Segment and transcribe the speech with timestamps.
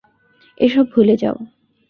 [0.57, 1.37] এসব ভুলে যাও।